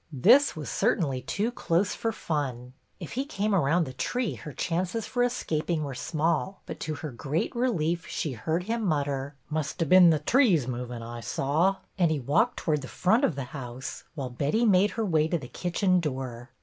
[0.11, 2.73] This was cer tainly too close for fun.
[2.99, 7.11] If he came around the tree her chances for escaping were small, but to her
[7.11, 12.09] great relief she heard him mutter, —"Must hov bin the threes movin', I saw;" and
[12.09, 15.47] he walked towards the front of the house, while Betty made her way to the
[15.47, 16.49] kitchen door.